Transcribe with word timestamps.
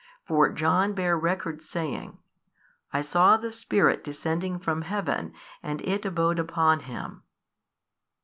For 0.25 0.51
John 0.51 0.93
bare 0.93 1.15
record 1.15 1.61
saying, 1.61 2.17
I 2.91 3.01
saw 3.03 3.37
the 3.37 3.51
Spirit 3.51 4.03
descending 4.03 4.57
from 4.57 4.81
Heaven 4.81 5.31
and 5.61 5.79
It 5.87 6.07
abode 6.07 6.39
upon 6.39 6.79
Him. 6.79 7.21